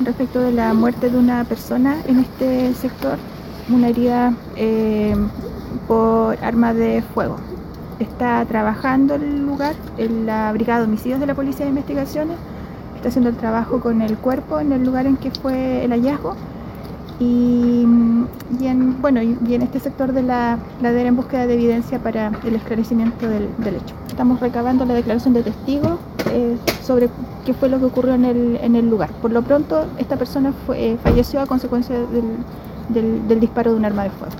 respecto 0.00 0.40
de 0.40 0.52
la 0.52 0.74
muerte 0.74 1.10
de 1.10 1.18
una 1.18 1.44
persona 1.44 1.96
en 2.06 2.20
este 2.20 2.74
sector, 2.74 3.18
una 3.68 3.88
herida 3.88 4.34
eh, 4.56 5.14
por 5.86 6.36
arma 6.42 6.74
de 6.74 7.02
fuego. 7.14 7.36
Está 7.98 8.44
trabajando 8.46 9.16
el 9.16 9.44
lugar 9.44 9.74
en 9.96 10.26
la 10.26 10.52
Brigada 10.52 10.80
de 10.80 10.86
Homicidios 10.86 11.20
de 11.20 11.26
la 11.26 11.34
Policía 11.34 11.64
de 11.64 11.70
Investigaciones, 11.70 12.36
está 12.96 13.08
haciendo 13.08 13.30
el 13.30 13.36
trabajo 13.36 13.80
con 13.80 14.02
el 14.02 14.16
cuerpo 14.16 14.60
en 14.60 14.72
el 14.72 14.84
lugar 14.84 15.06
en 15.06 15.16
que 15.16 15.30
fue 15.30 15.84
el 15.84 15.90
hallazgo 15.90 16.34
y, 17.20 17.77
bueno, 19.00 19.22
y 19.22 19.54
en 19.54 19.62
este 19.62 19.80
sector 19.80 20.12
de 20.12 20.22
la 20.22 20.58
ladera 20.82 21.08
en 21.08 21.16
búsqueda 21.16 21.46
de 21.46 21.54
evidencia 21.54 21.98
para 21.98 22.32
el 22.44 22.54
esclarecimiento 22.56 23.28
del, 23.28 23.48
hecho. 23.66 23.94
Estamos 24.08 24.40
recabando 24.40 24.84
la 24.84 24.94
declaración 24.94 25.34
de 25.34 25.42
testigos 25.42 25.98
eh, 26.32 26.56
sobre 26.82 27.08
qué 27.46 27.54
fue 27.54 27.68
lo 27.68 27.78
que 27.78 27.84
ocurrió 27.86 28.14
en 28.14 28.24
el, 28.24 28.58
en 28.60 28.74
el 28.74 28.88
lugar. 28.88 29.10
Por 29.22 29.30
lo 29.30 29.42
pronto, 29.42 29.86
esta 29.98 30.16
persona 30.16 30.52
fue, 30.66 30.98
falleció 31.02 31.40
a 31.40 31.46
consecuencia 31.46 31.96
del, 31.98 33.28
del 33.28 33.40
disparo 33.40 33.72
de 33.72 33.76
un 33.76 33.84
arma 33.84 34.04
de 34.04 34.10
fuego. 34.10 34.34